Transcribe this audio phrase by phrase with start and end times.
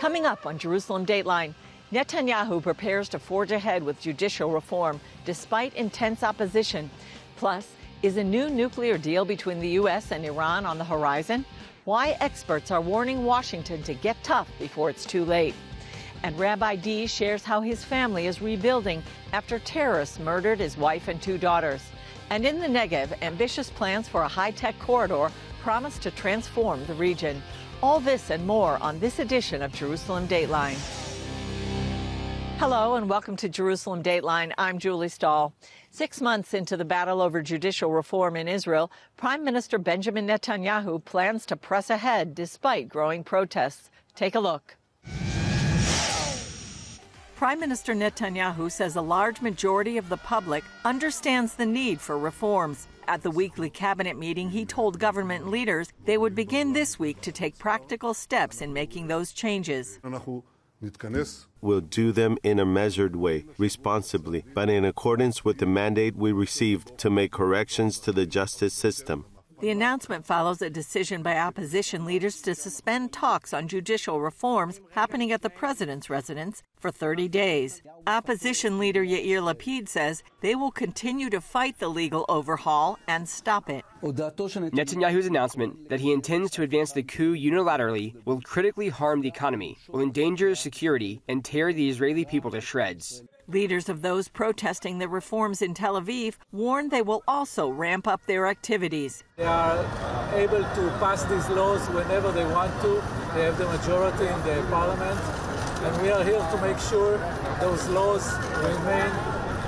[0.00, 1.52] Coming up on Jerusalem Dateline,
[1.92, 6.88] Netanyahu prepares to forge ahead with judicial reform despite intense opposition.
[7.36, 7.70] Plus,
[8.02, 10.10] is a new nuclear deal between the U.S.
[10.10, 11.44] and Iran on the horizon?
[11.84, 15.54] Why experts are warning Washington to get tough before it's too late.
[16.22, 19.02] And Rabbi Dee shares how his family is rebuilding
[19.34, 21.82] after terrorists murdered his wife and two daughters.
[22.30, 25.30] And in the Negev, ambitious plans for a high tech corridor
[25.60, 27.42] promise to transform the region.
[27.82, 30.76] All this and more on this edition of Jerusalem Dateline.
[32.58, 34.52] Hello and welcome to Jerusalem Dateline.
[34.58, 35.54] I'm Julie Stahl.
[35.90, 41.46] Six months into the battle over judicial reform in Israel, Prime Minister Benjamin Netanyahu plans
[41.46, 43.88] to press ahead despite growing protests.
[44.14, 44.76] Take a look.
[47.40, 52.86] Prime Minister Netanyahu says a large majority of the public understands the need for reforms.
[53.08, 57.32] At the weekly cabinet meeting, he told government leaders they would begin this week to
[57.32, 59.98] take practical steps in making those changes.
[61.62, 66.32] We'll do them in a measured way, responsibly, but in accordance with the mandate we
[66.32, 69.24] received to make corrections to the justice system.
[69.60, 75.32] The announcement follows a decision by opposition leaders to suspend talks on judicial reforms happening
[75.32, 77.82] at the president's residence for 30 days.
[78.06, 83.68] Opposition leader Yair Lapid says they will continue to fight the legal overhaul and stop
[83.68, 83.84] it.
[84.02, 89.76] Netanyahu's announcement that he intends to advance the coup unilaterally will critically harm the economy,
[89.88, 93.22] will endanger security, and tear the Israeli people to shreds.
[93.50, 98.24] Leaders of those protesting the reforms in Tel Aviv warn they will also ramp up
[98.26, 99.24] their activities.
[99.34, 99.76] They are
[100.36, 103.02] able to pass these laws whenever they want to.
[103.34, 105.18] They have the majority in the parliament.
[105.82, 107.18] And we are here to make sure
[107.58, 109.10] those laws remain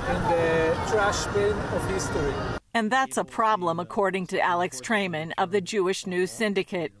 [0.07, 2.33] in the trash bin of history.
[2.73, 6.93] And that's a problem, according to Alex Traiman of the Jewish News Syndicate.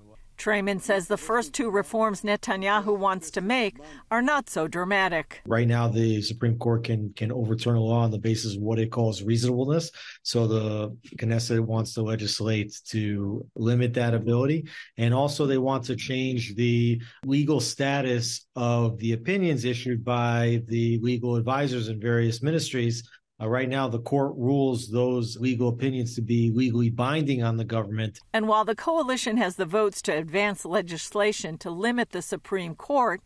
[0.43, 3.77] Traiman says the first two reforms Netanyahu wants to make
[4.11, 5.39] are not so dramatic.
[5.45, 8.77] Right now, the Supreme Court can can overturn a law on the basis of what
[8.77, 9.89] it calls reasonableness.
[10.23, 14.67] So the Knesset wants to legislate to limit that ability,
[14.97, 20.99] and also they want to change the legal status of the opinions issued by the
[21.01, 23.09] legal advisors in various ministries
[23.43, 27.65] uh, right now, the court rules those legal opinions to be legally binding on the
[27.65, 28.19] government.
[28.31, 33.21] And while the coalition has the votes to advance legislation to limit the Supreme Court,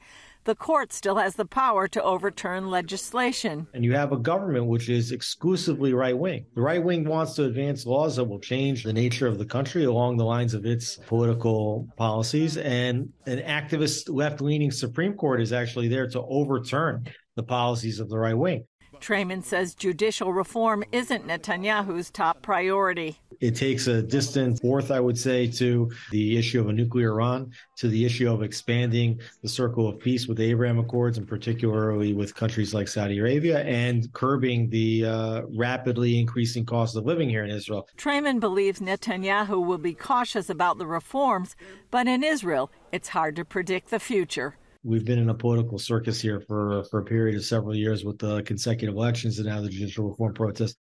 [0.45, 3.67] the court still has the power to overturn legislation.
[3.73, 6.45] And you have a government which is exclusively right wing.
[6.56, 9.83] The right wing wants to advance laws that will change the nature of the country
[9.83, 12.56] along the lines of its political policies.
[12.56, 18.07] And an activist left leaning Supreme Court is actually there to overturn the policies of
[18.09, 18.63] the right wing.
[18.99, 23.19] Traiman says judicial reform isn't Netanyahu's top priority.
[23.39, 27.51] It takes a distant fourth, I would say, to the issue of a nuclear Iran,
[27.77, 32.13] to the issue of expanding the circle of peace with the Abraham Accords, and particularly
[32.13, 37.43] with countries like Saudi Arabia, and curbing the uh, rapidly increasing cost of living here
[37.43, 37.87] in Israel.
[37.95, 41.55] Traiman believes Netanyahu will be cautious about the reforms,
[41.91, 46.21] but in Israel, it's hard to predict the future we've been in a political circus
[46.21, 49.69] here for for a period of several years with the consecutive elections and now the
[49.69, 50.77] judicial reform protest.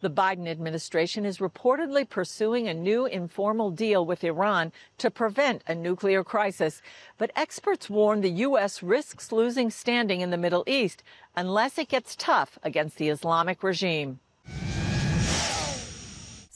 [0.00, 5.74] The Biden administration is reportedly pursuing a new informal deal with Iran to prevent a
[5.74, 6.82] nuclear crisis.
[7.16, 8.82] But experts warn the U.S.
[8.82, 11.02] risks losing standing in the Middle East
[11.36, 14.20] unless it gets tough against the Islamic regime.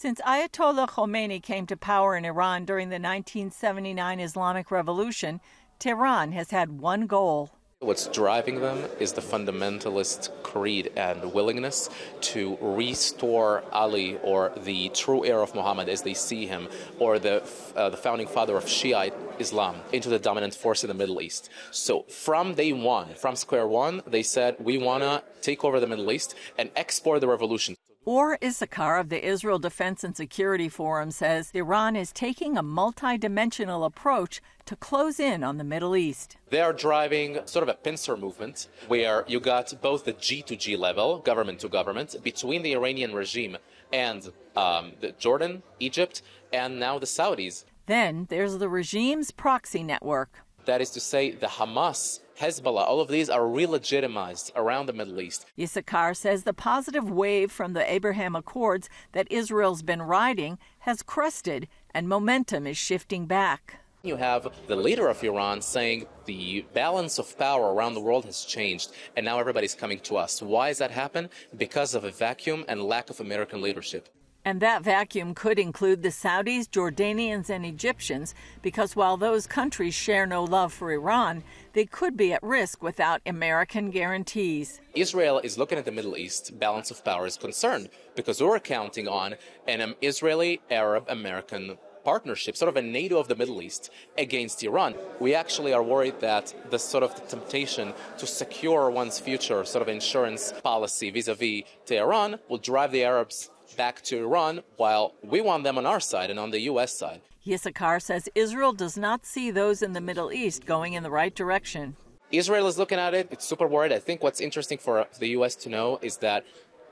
[0.00, 5.40] Since Ayatollah Khomeini came to power in Iran during the 1979 Islamic Revolution,
[5.78, 7.50] Tehran has had one goal.
[7.78, 11.88] What's driving them is the fundamentalist creed and willingness
[12.22, 16.66] to restore Ali or the true heir of Muhammad as they see him,
[16.98, 17.44] or the,
[17.76, 21.48] uh, the founding father of Shiite Islam, into the dominant force in the Middle East.
[21.70, 25.86] So from day one, from square one, they said, we want to take over the
[25.86, 27.76] Middle East and export the revolution.
[28.04, 33.84] Or Issachar of the Israel Defense and Security Forum says Iran is taking a multidimensional
[33.84, 36.38] approach to close in on the Middle East.
[36.48, 40.56] They are driving sort of a pincer movement where you got both the G to
[40.56, 43.58] G level, government to government, between the Iranian regime
[43.92, 46.22] and um, Jordan, Egypt,
[46.52, 47.64] and now the Saudis.
[47.86, 50.44] Then there's the regime's proxy network.
[50.64, 55.20] That is to say, the Hamas Hezbollah, all of these are re-legitimized around the Middle
[55.20, 55.46] East.
[55.58, 61.66] Issachar says the positive wave from the Abraham Accords that Israel's been riding has crested
[61.92, 63.80] and momentum is shifting back.
[64.04, 68.44] You have the leader of Iran saying the balance of power around the world has
[68.44, 70.40] changed and now everybody's coming to us.
[70.40, 71.30] Why has that happened?
[71.56, 74.08] Because of a vacuum and lack of American leadership.
[74.44, 80.26] And that vacuum could include the Saudis, Jordanians, and Egyptians, because while those countries share
[80.26, 84.80] no love for Iran, they could be at risk without American guarantees.
[84.94, 89.08] Israel is looking at the Middle East, balance of power is concerned, because we're counting
[89.08, 89.36] on
[89.66, 94.62] an um, Israeli Arab American partnership, sort of a NATO of the Middle East against
[94.62, 94.94] Iran.
[95.20, 99.82] We actually are worried that the sort of the temptation to secure one's future sort
[99.82, 105.64] of insurance policy vis-a-vis Tehran will drive the Arabs back to Iran while we want
[105.64, 106.96] them on our side and on the U.S.
[106.96, 107.20] side.
[107.46, 111.34] Issachar says Israel does not see those in the Middle East going in the right
[111.34, 111.96] direction.
[112.30, 113.28] Israel is looking at it.
[113.30, 113.92] It's super worried.
[113.92, 115.54] I think what's interesting for the U.S.
[115.56, 116.44] to know is that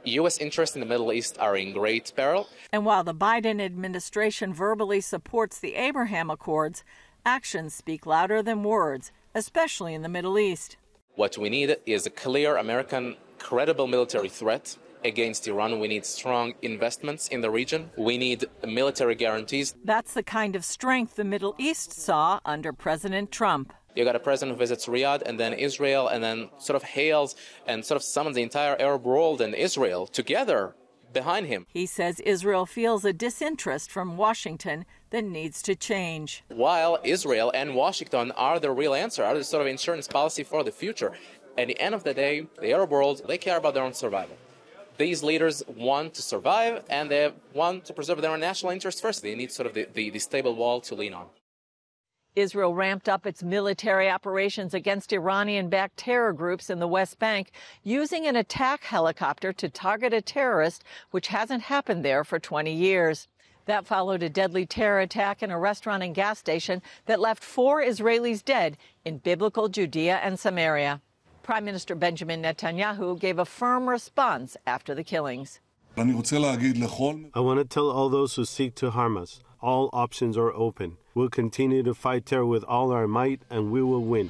[0.05, 0.39] U.S.
[0.39, 2.49] interests in the Middle East are in great peril.
[2.73, 6.85] And while the Biden administration verbally supports the Abraham Accords,
[7.25, 10.77] actions speak louder than words, especially in the Middle East.
[11.17, 14.77] What we need is a clear American, credible military threat
[15.07, 15.79] against Iran.
[15.79, 17.91] We need strong investments in the region.
[17.97, 19.75] We need military guarantees.
[19.85, 23.73] That's the kind of strength the Middle East saw under President Trump.
[23.95, 27.35] You got a president who visits Riyadh and then Israel and then sort of hails
[27.67, 30.75] and sort of summons the entire Arab world and Israel together
[31.15, 31.65] behind him.
[31.71, 36.45] He says Israel feels a disinterest from Washington that needs to change.
[36.49, 40.63] While Israel and Washington are the real answer, are the sort of insurance policy for
[40.63, 41.13] the future.
[41.57, 44.37] At the end of the day, the Arab world, they care about their own survival
[44.97, 49.23] these leaders want to survive and they want to preserve their national interests first.
[49.23, 51.27] They need sort of the, the, the stable wall to lean on.
[52.37, 57.51] Israel ramped up its military operations against Iranian backed terror groups in the West Bank
[57.83, 63.27] using an attack helicopter to target a terrorist, which hasn't happened there for 20 years.
[63.65, 67.83] That followed a deadly terror attack in a restaurant and gas station that left four
[67.83, 71.01] Israelis dead in biblical Judea and Samaria.
[71.47, 75.61] Prime Minister Benjamin Netanyahu gave a firm response after the killings.
[75.97, 80.97] I want to tell all those who seek to harm us all options are open.
[81.15, 84.29] We'll continue to fight terror with all our might, and we will win.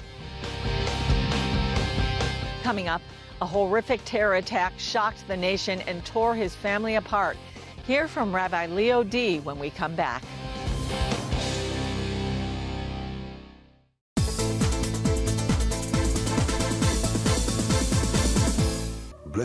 [2.62, 3.00] Coming up,
[3.40, 7.38] a horrific terror attack shocked the nation and tore his family apart.
[7.86, 10.22] Hear from Rabbi Leo Dee when we come back.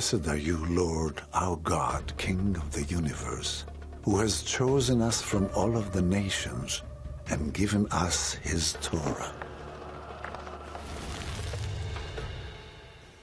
[0.01, 3.65] Blessed are you, Lord, our God, King of the universe,
[4.03, 6.81] who has chosen us from all of the nations
[7.27, 9.31] and given us his Torah.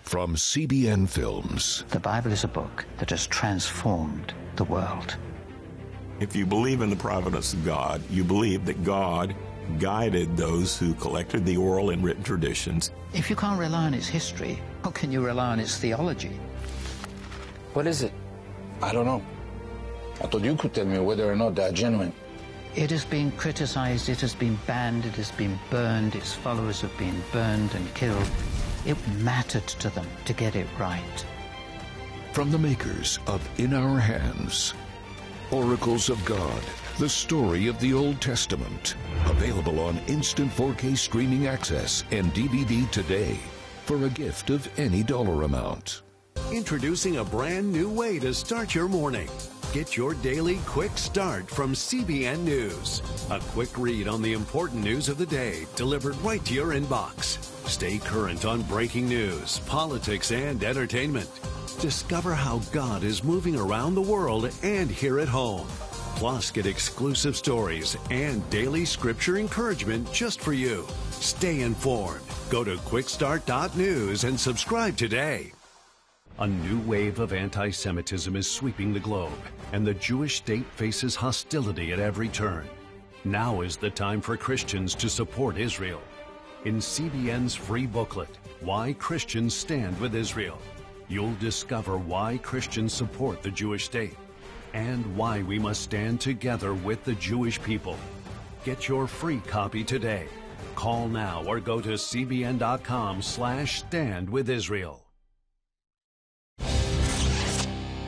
[0.02, 1.82] From CBN Films.
[1.88, 5.16] The Bible is a book that has transformed the world.
[6.20, 9.34] If you believe in the providence of God, you believe that God
[9.80, 12.92] guided those who collected the oral and written traditions.
[13.12, 16.38] If you can't rely on its history, how can you rely on its theology?
[17.74, 18.12] What is it?
[18.82, 19.22] I don't know.
[20.22, 22.12] I thought you could tell me whether or not they're genuine.
[22.74, 26.96] It has been criticized, it has been banned, it has been burned, its followers have
[26.98, 28.30] been burned and killed.
[28.86, 31.26] It mattered to them to get it right.
[32.32, 34.74] From the makers of In Our Hands,
[35.50, 36.62] Oracles of God,
[36.98, 38.96] the story of the Old Testament.
[39.26, 43.38] Available on instant 4K streaming access and DVD today
[43.86, 46.02] for a gift of any dollar amount.
[46.52, 49.28] Introducing a brand new way to start your morning.
[49.74, 53.02] Get your daily quick start from CBN News.
[53.30, 57.36] A quick read on the important news of the day delivered right to your inbox.
[57.68, 61.28] Stay current on breaking news, politics, and entertainment.
[61.80, 65.66] Discover how God is moving around the world and here at home.
[66.16, 70.86] Plus, get exclusive stories and daily scripture encouragement just for you.
[71.10, 72.22] Stay informed.
[72.48, 75.52] Go to quickstart.news and subscribe today.
[76.40, 79.40] A new wave of anti Semitism is sweeping the globe,
[79.72, 82.68] and the Jewish state faces hostility at every turn.
[83.24, 86.00] Now is the time for Christians to support Israel.
[86.64, 90.60] In CBN's free booklet, Why Christians Stand with Israel,
[91.08, 94.16] you'll discover why Christians support the Jewish state
[94.74, 97.96] and why we must stand together with the Jewish people.
[98.64, 100.28] Get your free copy today.
[100.76, 105.07] Call now or go to cbn.com slash stand with Israel.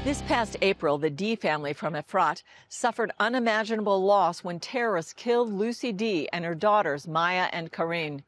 [0.02, 5.92] This past April, the Dee family from Efrat suffered unimaginable loss when terrorists killed Lucy
[5.92, 8.22] Dee and her daughters, Maya and Karine.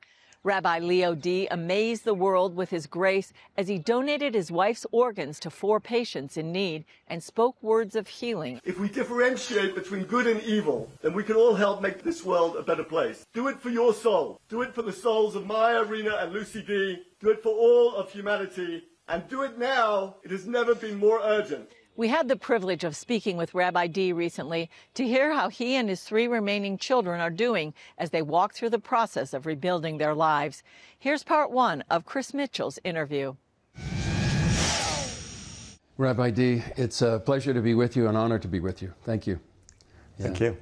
[0.45, 5.41] Rabbi Leo Dee amazed the world with his grace as he donated his wife's organs
[5.41, 8.61] to four patients in need and spoke words of healing.
[8.64, 12.57] If we differentiate between good and evil, then we can all help make this world
[12.57, 13.25] a better place.
[13.33, 14.43] Do it for your soul.
[14.50, 17.02] Do it for the souls of Maya, Rena, and Lucy Dee.
[17.19, 20.16] Do it for all of humanity and do it now.
[20.25, 21.71] It has never been more urgent.
[21.95, 25.90] We had the privilege of speaking with Rabbi Dee recently to hear how he and
[25.90, 30.14] his three remaining children are doing as they walk through the process of rebuilding their
[30.14, 30.62] lives.
[30.99, 33.35] Here's part one of Chris Mitchell's interview.
[35.99, 38.95] Rabbi Dee, it's a pleasure to be with you, an honor to be with you.
[39.04, 39.38] Thank you.
[40.16, 40.25] Yeah.
[40.25, 40.57] Thank you.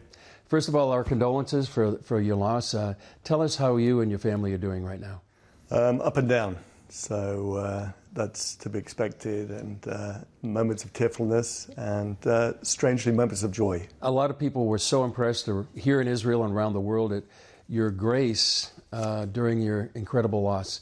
[0.46, 2.74] First of all, our condolences for, for your loss.
[2.74, 5.22] Uh, tell us how you and your family are doing right now.
[5.70, 6.56] Um, up and down.
[6.88, 13.42] So uh, that's to be expected, and uh, moments of tearfulness, and uh, strangely, moments
[13.42, 13.86] of joy.
[14.02, 17.24] A lot of people were so impressed here in Israel and around the world at
[17.68, 20.80] your grace uh, during your incredible loss.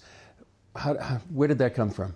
[0.74, 2.14] How, how, where did that come from?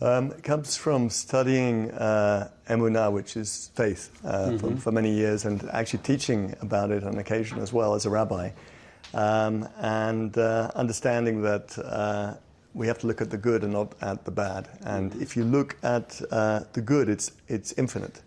[0.00, 4.56] Um, it comes from studying uh, emunah, which is faith, uh, mm-hmm.
[4.56, 8.10] for, for, many years, and actually teaching about it on occasion as well as a
[8.10, 8.50] rabbi,
[9.14, 12.34] um, and uh, understanding that uh,
[12.74, 14.68] we have to look at the good and not at the bad.
[14.84, 18.22] And if you look at uh, the good, it's, it's infinite.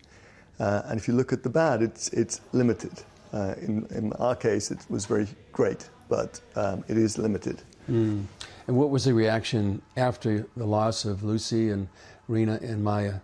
[0.58, 3.02] Uh, and if you look at the bad, it's, it's limited.
[3.32, 7.62] Uh, in, in our case, it was very great, but um, it is limited.
[7.90, 8.24] Mm.
[8.66, 11.88] And what was the reaction after the loss of Lucy and
[12.28, 13.14] Rena and Maya?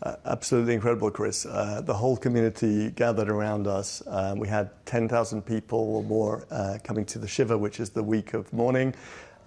[0.00, 1.44] Uh, absolutely incredible, Chris.
[1.44, 4.00] Uh, the whole community gathered around us.
[4.06, 8.02] Um, we had 10,000 people or more uh, coming to the Shiva, which is the
[8.02, 8.94] week of mourning.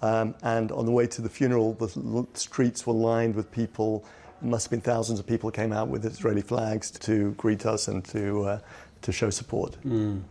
[0.01, 4.05] Um, and on the way to the funeral, the streets were lined with people.
[4.41, 7.88] It must have been thousands of people came out with Israeli flags to greet us
[7.88, 8.60] and to, uh,
[9.03, 9.77] to show support.
[9.86, 10.24] Mm.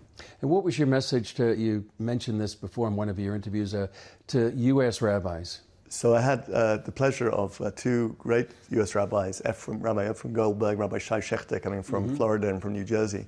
[0.43, 3.75] And what was your message to, you mentioned this before in one of your interviews,
[3.75, 3.87] uh,
[4.29, 5.01] to U.S.
[5.01, 5.61] rabbis?
[5.89, 8.95] So I had uh, the pleasure of uh, two great U.S.
[8.95, 12.17] rabbis, Ephraim, Rabbi Ephraim Goldberg, Rabbi Shai Shechter, coming from mm-hmm.
[12.17, 13.27] Florida and from New Jersey.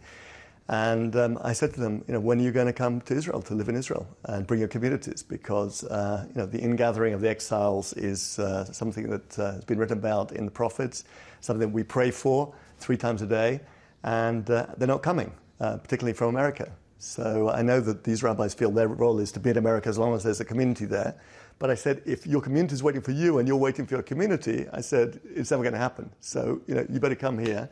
[0.68, 3.14] And um, I said to them, you know, when are you going to come to
[3.14, 5.22] Israel to live in Israel and bring your communities?
[5.22, 9.64] Because uh, you know the ingathering of the exiles is uh, something that uh, has
[9.64, 11.04] been written about in the prophets,
[11.40, 13.60] something we pray for three times a day,
[14.04, 16.70] and uh, they're not coming, uh, particularly from America.
[16.98, 19.98] So I know that these rabbis feel their role is to be in America as
[19.98, 21.16] long as there's a community there.
[21.58, 24.02] But I said, if your community is waiting for you and you're waiting for your
[24.02, 26.10] community, I said, it's never going to happen.
[26.20, 27.68] So you know, you better come here.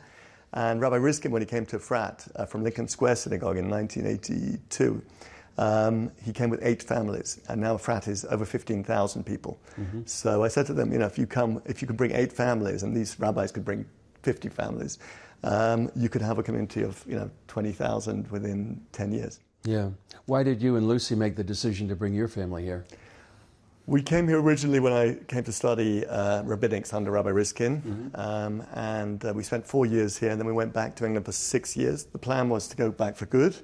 [0.53, 5.01] And Rabbi Riskin, when he came to Efrat uh, from Lincoln Square Synagogue in 1982,
[5.57, 9.59] um, he came with eight families, and now Efrat is over 15,000 people.
[9.79, 10.01] Mm-hmm.
[10.05, 12.33] So I said to them, you know, if you come, if you can bring eight
[12.33, 13.85] families, and these rabbis could bring
[14.23, 14.99] 50 families,
[15.43, 19.39] um, you could have a community of, you know, 20,000 within 10 years.
[19.63, 19.89] Yeah.
[20.25, 22.85] Why did you and Lucy make the decision to bring your family here?
[23.87, 28.19] We came here originally when I came to study uh, rabbinics under Rabbi Riskin, mm-hmm.
[28.19, 31.25] um, and uh, we spent four years here, and then we went back to England
[31.25, 32.03] for six years.
[32.03, 33.55] The plan was to go back for good,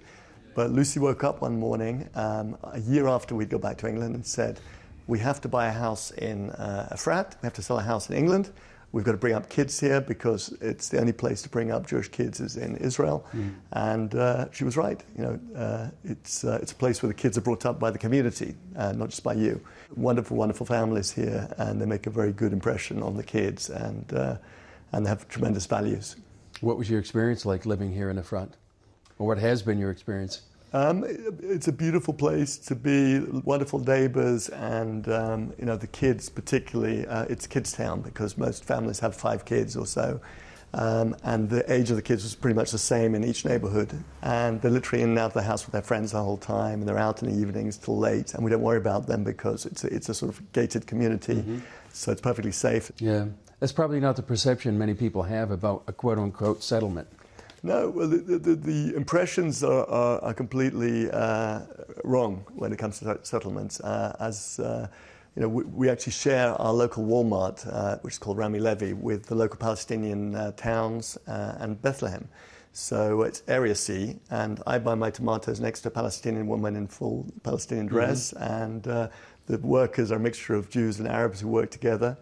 [0.55, 4.15] but Lucy woke up one morning um, a year after we'd go back to England
[4.15, 4.59] and said,
[5.05, 7.35] "We have to buy a house in uh, Efrat.
[7.41, 8.49] We have to sell a house in England.
[8.93, 11.85] We've got to bring up kids here because it's the only place to bring up
[11.87, 13.25] Jewish kids is in Israel.
[13.33, 13.55] Mm.
[13.73, 15.03] And uh, she was right.
[15.17, 17.91] You know, uh, it's, uh, it's a place where the kids are brought up by
[17.91, 19.61] the community, uh, not just by you.
[19.95, 24.13] Wonderful, wonderful families here, and they make a very good impression on the kids, and,
[24.13, 24.37] uh,
[24.93, 26.15] and they have tremendous values.
[26.61, 28.51] What was your experience like living here in Efrat?
[29.19, 30.43] Or what has been your experience?
[30.73, 31.05] Um,
[31.41, 37.07] it's a beautiful place to be, wonderful neighbors, and um, you know the kids particularly.
[37.07, 40.19] Uh, it's kids' town because most families have five kids or so,
[40.73, 44.03] um, and the age of the kids was pretty much the same in each neighborhood.
[44.21, 46.79] And they're literally in and out of the house with their friends the whole time,
[46.79, 48.33] and they're out in the evenings till late.
[48.33, 51.35] And we don't worry about them because it's a, it's a sort of gated community,
[51.35, 51.59] mm-hmm.
[51.93, 52.91] so it's perfectly safe.
[52.99, 53.27] Yeah,
[53.61, 57.07] that's probably not the perception many people have about a quote unquote settlement.
[57.63, 61.61] No, well, the, the, the impressions are, are, are completely uh,
[62.03, 63.79] wrong when it comes to settlements.
[63.79, 64.87] Uh, as uh,
[65.35, 68.93] you know, we, we, actually share our local Walmart, uh, which is called Rami Levy,
[68.93, 72.27] with the local Palestinian uh, towns uh, and Bethlehem.
[72.73, 76.87] So it's Area C, and I buy my tomatoes next to a Palestinian woman in
[76.87, 78.43] full Palestinian dress, mm-hmm.
[78.43, 82.17] and the workers are a mixture of Jews and Arabs who work together,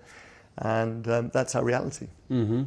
[0.60, 2.08] and um, that's our reality.
[2.32, 2.64] Mm-hmm.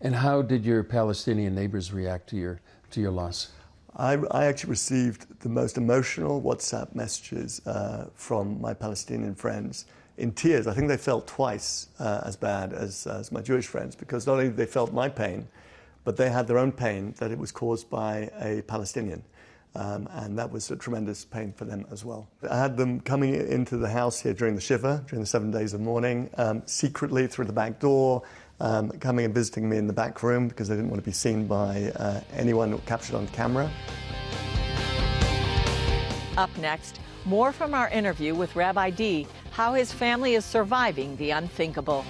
[0.00, 3.50] And how did your Palestinian neighbors react to your, to your loss?
[3.96, 9.86] I, I actually received the most emotional WhatsApp messages uh, from my Palestinian friends
[10.18, 10.66] in tears.
[10.66, 14.34] I think they felt twice uh, as bad as, as my Jewish friends because not
[14.34, 15.48] only they felt my pain,
[16.04, 19.22] but they had their own pain that it was caused by a Palestinian.
[19.74, 22.26] Um, and that was a tremendous pain for them as well.
[22.48, 25.74] I had them coming into the house here during the Shiva, during the seven days
[25.74, 28.22] of mourning, um, secretly through the back door,
[28.60, 31.12] um, coming and visiting me in the back room because they didn't want to be
[31.12, 33.70] seen by uh, anyone captured on camera.
[36.36, 41.30] Up next, more from our interview with Rabbi Dee, how his family is surviving the
[41.30, 42.04] unthinkable.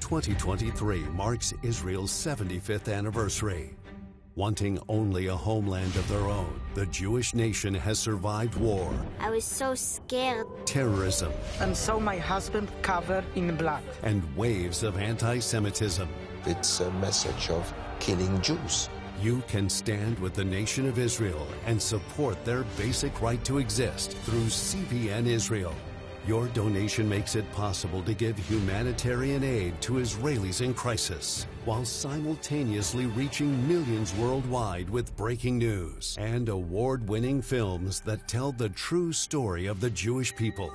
[0.00, 3.77] 2023 marks Israel's 75th anniversary.
[4.38, 9.42] Wanting only a homeland of their own, the Jewish nation has survived war, I was
[9.42, 10.46] so scared.
[10.64, 13.82] terrorism, and so my husband covered in blood.
[14.04, 16.08] and waves of anti Semitism.
[16.46, 18.88] It's a message of killing Jews.
[19.20, 24.12] You can stand with the nation of Israel and support their basic right to exist
[24.18, 25.74] through CBN Israel.
[26.28, 33.06] Your donation makes it possible to give humanitarian aid to Israelis in crisis while simultaneously
[33.06, 39.64] reaching millions worldwide with breaking news and award winning films that tell the true story
[39.64, 40.70] of the Jewish people.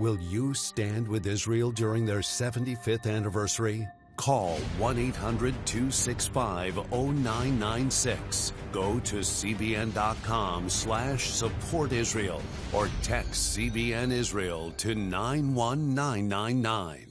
[0.00, 3.86] Will you stand with Israel during their 75th anniversary?
[4.20, 8.52] Call 1 800 265 0996.
[8.70, 12.42] Go to cbn.com slash support Israel
[12.74, 17.06] or text CBN Israel to 91999.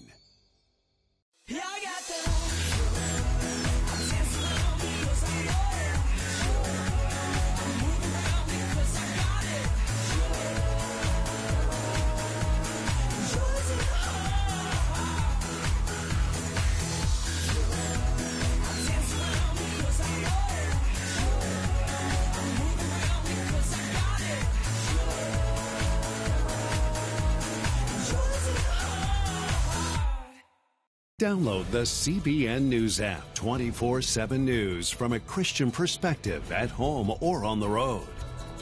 [31.29, 37.45] Download the CBN News app 24 7 news from a Christian perspective at home or
[37.45, 38.07] on the road.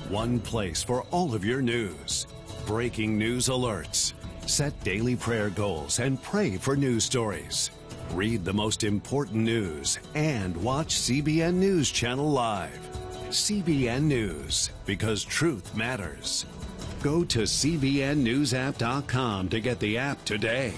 [0.09, 2.27] One place for all of your news.
[2.65, 4.11] Breaking news alerts.
[4.47, 7.71] Set daily prayer goals and pray for news stories.
[8.11, 12.77] Read the most important news and watch CBN News Channel live.
[13.29, 16.45] CBN News, because truth matters.
[17.01, 20.73] Go to CBNNewsApp.com to get the app today.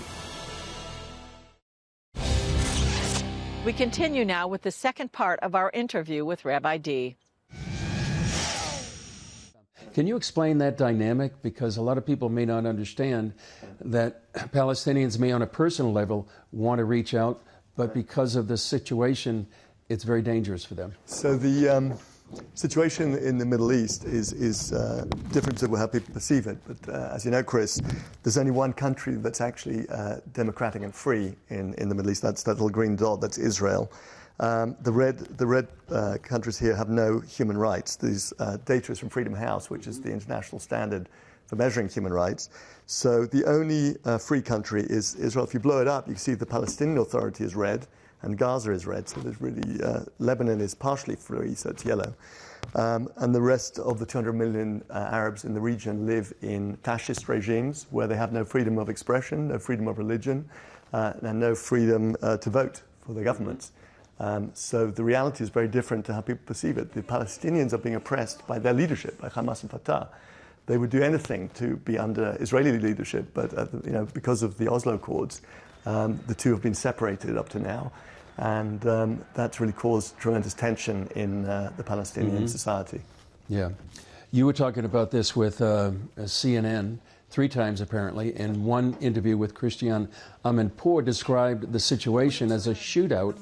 [3.66, 7.18] We continue now with the second part of our interview with Rabbi Dee.
[9.94, 11.42] Can you explain that dynamic?
[11.42, 13.34] Because a lot of people may not understand
[13.82, 17.44] that Palestinians may, on a personal level, want to reach out,
[17.76, 19.46] but because of the situation,
[19.90, 20.94] it's very dangerous for them.
[21.06, 22.00] So the um,
[22.54, 26.58] situation in the Middle East is, is uh, different to how people perceive it.
[26.68, 27.82] But uh, as you know, Chris,
[28.24, 32.22] there's only one country that's actually uh, democratic and free in, in the Middle East.
[32.22, 33.22] That's that little green dot.
[33.22, 33.92] That's Israel.
[34.40, 37.98] Um, the red, the red uh, countries here have no human rights.
[37.98, 41.10] These uh, data is from Freedom House, which is the international standard
[41.48, 42.50] for measuring human rights.
[42.86, 45.46] So the only uh, free country is Israel.
[45.46, 47.88] If you blow it up, you can see the Palestinian Authority is red
[48.22, 49.08] and Gaza is red.
[49.08, 52.14] So there's really uh, Lebanon is partially free, so it's yellow.
[52.76, 56.76] Um, and the rest of the 200 million uh, Arabs in the region live in
[56.78, 60.48] fascist regimes where they have no freedom of expression, no freedom of religion,
[60.94, 63.72] uh, and no freedom uh, to vote for their governments.
[64.20, 66.92] Um, so the reality is very different to how people perceive it.
[66.92, 70.10] The Palestinians are being oppressed by their leadership, by Hamas and Fatah.
[70.66, 74.58] They would do anything to be under Israeli leadership, but uh, you know, because of
[74.58, 75.42] the Oslo Accords,
[75.86, 77.92] um, the two have been separated up to now,
[78.38, 82.50] and um, that's really caused tremendous tension in uh, the Palestinian Mhm.
[82.50, 83.02] society.
[83.48, 83.70] Yeah.
[84.32, 87.00] You were talking about this with uh, CNN
[87.32, 88.38] three times apparently.
[88.40, 90.08] In one interview with Christiane
[90.46, 93.38] Amanpour, described the situation as a shootout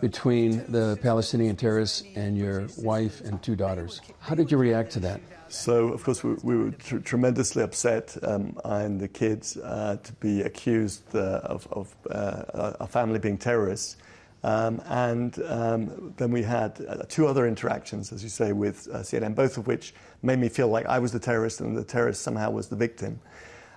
[0.00, 4.00] between the Palestinian terrorists and your wife and two daughters.
[4.20, 5.20] How did you react to that?
[5.48, 9.96] So, of course, we, we were tr- tremendously upset, um, I and the kids, uh,
[10.02, 13.96] to be accused uh, of, of uh, a family being terrorists.
[14.44, 18.98] Um, and um, then we had uh, two other interactions, as you say, with uh,
[18.98, 22.22] CNN, both of which made me feel like I was the terrorist and the terrorist
[22.22, 23.18] somehow was the victim.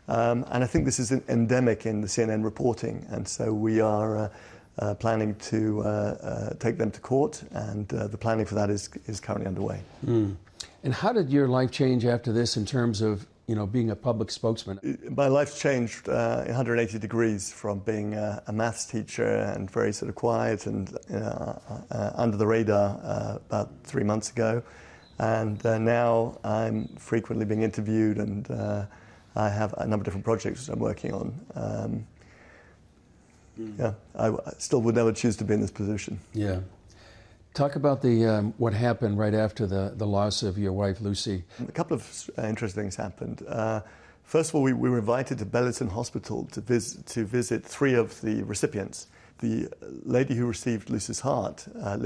[0.08, 3.06] Um, and I think this is endemic in the CNN reporting.
[3.10, 4.30] And so we are
[4.78, 9.48] uh, planning to take them to court, and the planning for that is, is currently
[9.48, 9.82] underway.
[10.06, 10.32] Hmm.
[10.84, 13.96] And how did your life change after this in terms of you know being a
[13.96, 14.80] public spokesman?
[15.16, 20.10] my life changed uh, 180 degrees from being a, a maths teacher and very sort
[20.10, 24.64] of quiet and uh, uh, under the radar uh, about three months ago.
[25.20, 28.86] And uh, now I'm frequently being interviewed and uh,
[29.36, 31.40] I have a number of different projects that I'm working on.
[31.54, 32.08] Um,
[33.78, 36.20] yeah, I, I still would never choose to be in this position.
[36.34, 36.62] Yeah.
[37.54, 41.44] Talk about the um, what happened right after the, the loss of your wife Lucy.
[41.68, 43.44] A couple of uh, interesting things happened.
[43.46, 43.82] Uh,
[44.24, 47.94] first of all, we, we were invited to Beilinson Hospital to, vis- to visit three
[47.94, 49.08] of the recipients.
[49.40, 49.68] The
[50.04, 51.98] lady who received Lucy's heart, uh,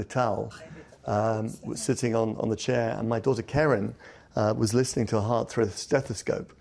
[1.06, 3.94] um, was sitting on, on the chair, and my daughter Karen
[4.34, 6.52] uh, was listening to her heart through a stethoscope.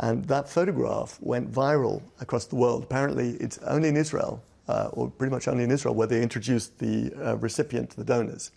[0.00, 2.82] And that photograph went viral across the world.
[2.82, 6.78] Apparently, it's only in Israel uh, or pretty much only in Israel, where they introduced
[6.78, 8.52] the uh, recipient to the donors.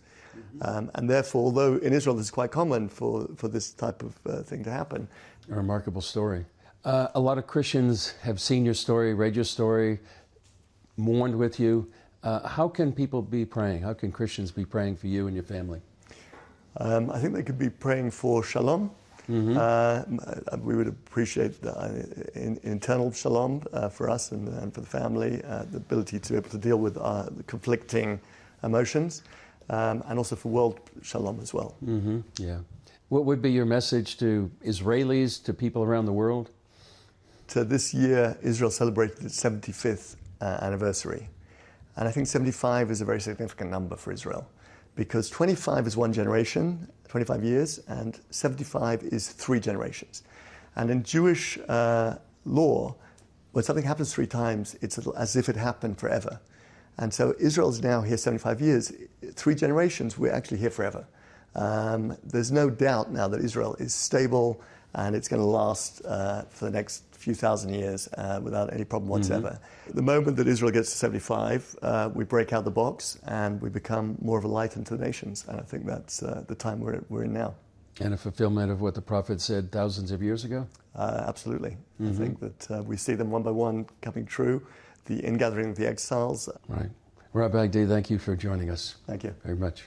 [0.62, 4.14] Um, and therefore, although in Israel this is quite common for, for this type of
[4.26, 5.08] uh, thing to happen.
[5.50, 6.44] A remarkable story.
[6.84, 9.98] Uh, a lot of Christians have seen your story, read your story,
[10.96, 11.90] mourned with you.
[12.22, 13.82] Uh, how can people be praying?
[13.82, 15.80] How can Christians be praying for you and your family?
[16.78, 18.90] Um, I think they could be praying for shalom.
[19.28, 19.56] Mm-hmm.
[19.58, 21.88] Uh, we would appreciate uh,
[22.34, 26.32] in, internal shalom uh, for us and, and, for the family, uh, the ability to
[26.32, 28.20] be able to deal with uh, conflicting
[28.62, 29.22] emotions,
[29.68, 31.74] um, and also for world shalom as well.
[31.84, 32.20] Mm-hmm.
[32.38, 32.58] Yeah.
[33.08, 36.50] What would be your message to Israelis, to people around the world?
[37.48, 41.28] So this year, Israel celebrated its 75th uh, anniversary.
[41.96, 44.46] And I think 75 is a very significant number for Israel
[44.96, 50.22] because 25 is one generation, 25 years, and 75 is three generations.
[50.74, 52.96] And in Jewish uh, law,
[53.52, 56.40] when something happens three times, it's as if it happened forever.
[56.98, 58.92] And so Israel's now here 75 years.
[59.34, 61.06] Three generations, we're actually here forever.
[61.54, 64.60] Um, there's no doubt now that Israel is stable
[64.94, 68.84] and it's going to last uh, for the next few thousand years uh, without any
[68.84, 69.18] problem mm-hmm.
[69.18, 69.58] whatsoever.
[69.58, 69.96] Mm-hmm.
[69.96, 73.68] The moment that Israel gets to 75, uh, we break out the box and we
[73.68, 75.44] become more of a light into the nations.
[75.48, 77.56] And I think that's uh, the time we're, we're in now.
[78.00, 80.68] And a fulfillment of what the prophet said thousands of years ago?
[80.94, 81.76] Uh, absolutely.
[82.00, 82.08] Mm-hmm.
[82.08, 84.64] I think that uh, we see them one by one coming true.
[85.06, 86.48] The ingathering of the exiles.
[86.68, 86.90] Right.
[87.32, 88.94] Rabbi Dee, thank you for joining us.
[89.08, 89.34] Thank you.
[89.42, 89.82] Very much.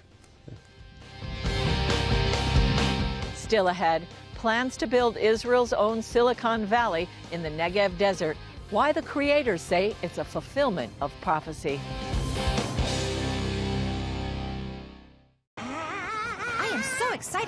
[3.34, 4.06] Still ahead,
[4.40, 8.38] plans to build Israel's own Silicon Valley in the Negev desert.
[8.70, 11.78] Why the creators say it's a fulfillment of prophecy.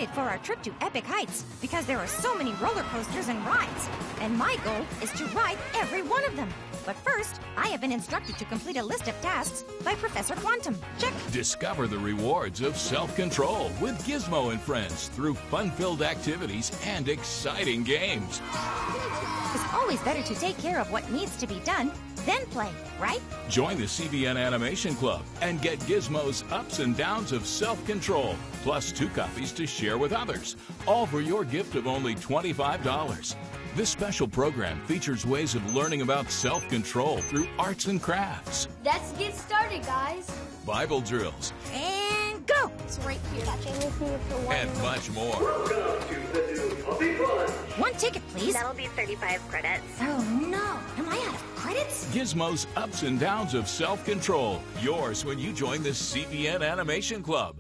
[0.02, 3.44] Excited for our trip to Epic Heights because there are so many roller coasters and
[3.46, 3.90] rides.
[4.20, 6.50] And my goal is to ride every one of them.
[6.86, 10.76] But first, I have been instructed to complete a list of tasks by Professor Quantum.
[10.98, 11.14] Check.
[11.32, 17.08] Discover the rewards of self control with Gizmo and Friends through fun filled activities and
[17.08, 18.42] exciting games.
[19.54, 21.92] It's always better to take care of what needs to be done,
[22.26, 22.70] then play,
[23.02, 23.20] right?
[23.50, 28.92] Join the CBN Animation Club and get Gizmo's ups and downs of self control, plus
[28.94, 30.56] two copies to share with others,
[30.88, 33.36] all for your gift of only $25.
[33.76, 38.70] This special program features ways of learning about self control through arts and crafts.
[38.86, 40.30] Let's get started, guys.
[40.66, 41.52] Bible drills.
[41.74, 42.72] And go!
[42.86, 43.46] It's right here.
[43.46, 46.51] one and much more.
[47.02, 48.54] One ticket, please.
[48.54, 49.84] That'll be 35 credits.
[50.02, 51.02] Oh, no.
[51.02, 52.06] Am I out of credits?
[52.14, 54.62] Gizmo's ups and downs of self control.
[54.82, 57.60] Yours when you join the CBN Animation Club.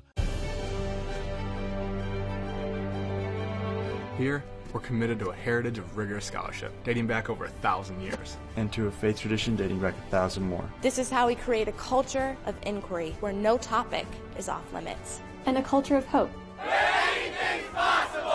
[4.17, 8.38] Here, we're committed to a heritage of rigorous scholarship dating back over a thousand years.
[8.58, 10.63] And to a faith tradition dating back a thousand more.
[10.84, 14.06] This is how we create a culture of inquiry where no topic
[14.38, 15.21] is off limits.
[15.47, 16.30] And a culture of hope.
[16.60, 18.31] Anything's possible!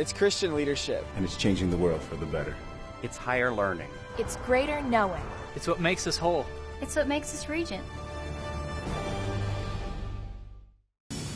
[0.00, 1.04] It's Christian leadership.
[1.14, 2.56] And it's changing the world for the better.
[3.02, 3.90] It's higher learning.
[4.16, 5.20] It's greater knowing.
[5.54, 6.46] It's what makes us whole.
[6.80, 7.84] It's what makes us regent.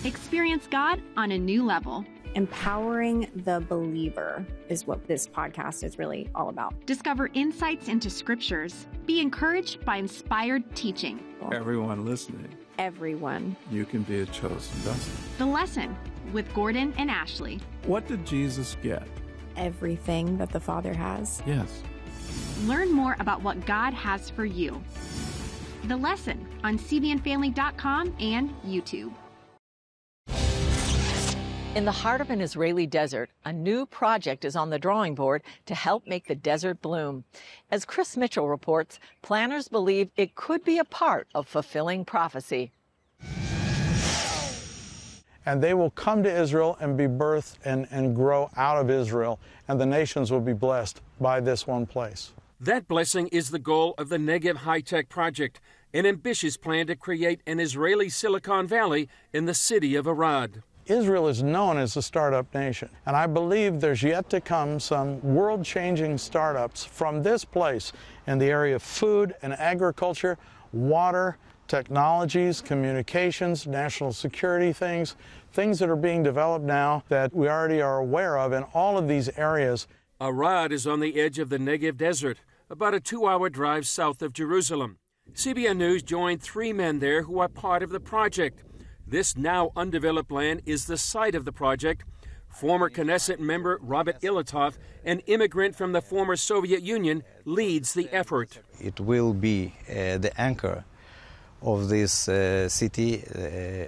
[0.03, 6.31] Experience God on a new level empowering the believer is what this podcast is really
[6.35, 6.74] all about.
[6.87, 8.87] Discover insights into scriptures.
[9.05, 11.22] Be encouraged by inspired teaching.
[11.53, 12.48] Everyone listening.
[12.79, 13.57] Everyone.
[13.70, 15.12] You can be a chosen vessel.
[15.37, 15.94] The lesson
[16.32, 17.60] with Gordon and Ashley.
[17.87, 19.06] What did Jesus get?
[19.56, 21.42] Everything that the Father has.
[21.46, 21.82] Yes.
[22.64, 24.82] Learn more about what God has for you.
[25.84, 29.12] The lesson on cbnfamily.com and YouTube.
[31.74, 35.42] In the heart of an Israeli desert, a new project is on the drawing board
[35.66, 37.24] to help make the desert bloom.
[37.68, 42.70] As Chris Mitchell reports, planners believe it could be a part of fulfilling prophecy.
[45.46, 49.38] And they will come to Israel and be birthed and, and grow out of Israel,
[49.68, 52.33] and the nations will be blessed by this one place.
[52.61, 55.61] That blessing is the goal of the Negev High Tech Project,
[55.92, 60.62] an ambitious plan to create an Israeli Silicon Valley in the city of Arad.
[60.87, 65.22] Israel is known as a startup nation, and I believe there's yet to come some
[65.22, 67.92] world changing startups from this place
[68.26, 70.37] in the area of food and agriculture,
[70.72, 75.16] water, technologies, communications, national security things,
[75.53, 79.09] things that are being developed now that we already are aware of in all of
[79.09, 79.87] these areas.
[80.20, 82.38] Arad is on the edge of the Negev Desert,
[82.70, 84.98] about a two hour drive south of Jerusalem.
[85.33, 88.62] CBN News joined three men there who are part of the project.
[89.07, 92.05] This now undeveloped land is the site of the project.
[92.48, 94.74] Former Knesset member Robert Ilatov,
[95.05, 98.61] an immigrant from the former Soviet Union, leads the effort.
[98.81, 100.85] It will be uh, the anchor
[101.64, 103.38] of this uh, city, uh,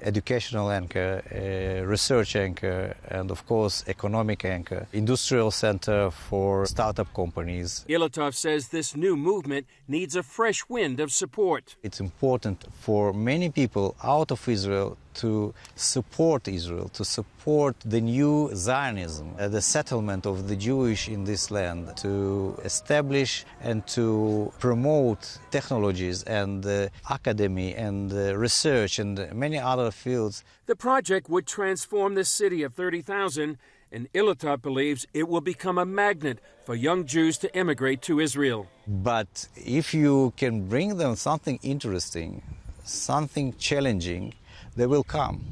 [0.03, 7.85] educational anchor, uh, research anchor, and of course, economic anchor, industrial center for startup companies.
[7.89, 11.77] Ilatov says this new movement needs a fresh wind of support.
[11.83, 18.51] It's important for many people out of Israel to support Israel, to support the new
[18.55, 25.39] Zionism, uh, the settlement of the Jewish in this land, to establish and to promote
[25.51, 30.45] technologies and uh, academy and uh, research and many other fields.
[30.67, 33.59] The project would transform the city of 30,000,
[33.93, 38.67] and Ilatov believes it will become a magnet for young Jews to immigrate to Israel.
[38.87, 42.43] But if you can bring them something interesting,
[42.85, 44.35] something challenging,
[44.77, 45.45] they will come.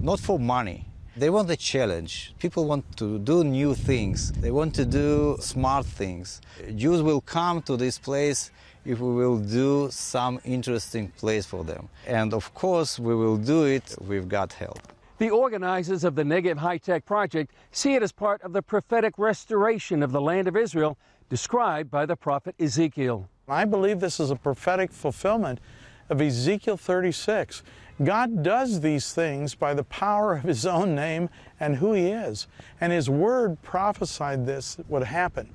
[0.00, 0.86] Not for money.
[1.16, 2.34] They want a challenge.
[2.40, 4.32] People want to do new things.
[4.32, 6.40] They want to do smart things.
[6.74, 8.50] Jews will come to this place
[8.84, 11.88] if we will do some interesting place for them.
[12.06, 14.80] And of course, we will do it with God's help.
[15.18, 19.14] The organizers of the Negev High Tech Project see it as part of the prophetic
[19.16, 20.98] restoration of the land of Israel
[21.30, 23.28] described by the prophet Ezekiel.
[23.48, 25.60] I believe this is a prophetic fulfillment
[26.10, 27.62] of Ezekiel 36.
[28.02, 31.30] God does these things by the power of His own name
[31.60, 32.48] and who He is.
[32.80, 35.48] And His Word prophesied this would happen.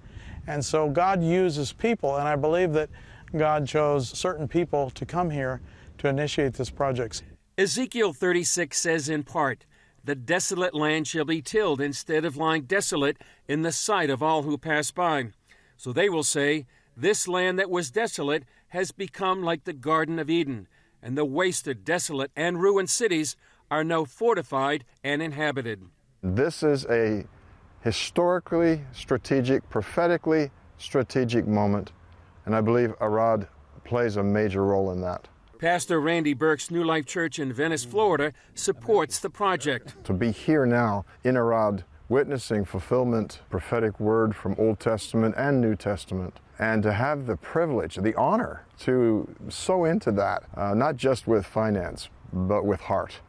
[0.47, 2.89] And so God uses people, and I believe that
[3.36, 5.62] God chose certain people to come here
[5.97, 7.23] to initiate this project.
[7.58, 9.65] Ezekiel 36 says in part,
[10.06, 13.17] The desolate land shall be tilled instead of lying desolate
[13.49, 15.32] in the sight of all who pass by.
[15.75, 20.30] So they will say, This land that was desolate has become like the Garden of
[20.30, 20.67] Eden
[21.01, 23.35] and the wasted, desolate, and ruined cities
[23.71, 25.83] are now fortified and inhabited.
[26.21, 27.25] This is a
[27.81, 31.91] historically strategic, prophetically strategic moment,
[32.45, 33.47] and I believe Arad
[33.83, 35.27] plays a major role in that.
[35.59, 39.95] Pastor Randy Burke's New Life Church in Venice, Florida, supports the project.
[40.05, 45.75] To be here now in Arad, witnessing fulfillment, prophetic word from Old Testament and New
[45.75, 51.26] Testament, and to have the privilege, the honor to sow into that, uh, not just
[51.26, 53.22] with finance, but with heart.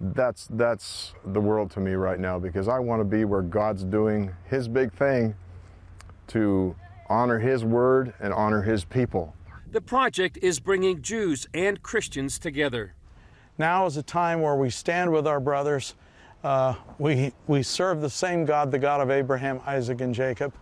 [0.00, 3.84] That's, that's the world to me right now because I want to be where God's
[3.84, 5.34] doing His big thing
[6.28, 6.74] to
[7.08, 9.34] honor His word and honor His people.
[9.70, 12.94] The project is bringing Jews and Christians together.
[13.58, 15.94] Now is a time where we stand with our brothers.
[16.42, 20.54] Uh, we, we serve the same God, the God of Abraham, Isaac, and Jacob.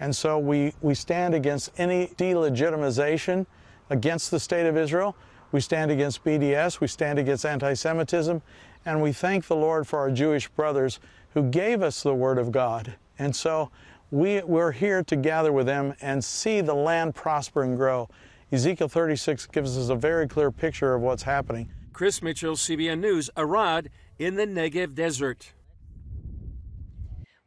[0.00, 3.46] And so we, we stand against any delegitimization
[3.90, 5.14] against the state of Israel.
[5.52, 6.80] We stand against BDS.
[6.80, 8.40] We stand against anti Semitism.
[8.86, 11.00] And we thank the Lord for our Jewish brothers
[11.34, 12.94] who gave us the Word of God.
[13.18, 13.70] And so
[14.10, 18.08] we, we're here to gather with them and see the land prosper and grow.
[18.50, 21.70] Ezekiel 36 gives us a very clear picture of what's happening.
[21.92, 25.52] Chris Mitchell, CBN News, Arad in the Negev Desert.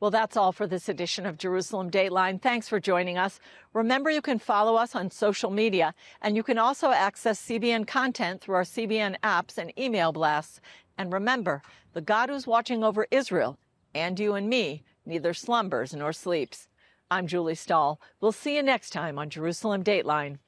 [0.03, 2.41] Well, that's all for this edition of Jerusalem Dateline.
[2.41, 3.39] Thanks for joining us.
[3.71, 8.41] Remember, you can follow us on social media, and you can also access CBN content
[8.41, 10.59] through our CBN apps and email blasts.
[10.97, 11.61] And remember,
[11.93, 13.57] the God who's watching over Israel
[13.95, 16.67] and you and me neither slumbers nor sleeps.
[17.09, 18.01] I'm Julie Stahl.
[18.19, 20.39] We'll see you next time on Jerusalem Dateline.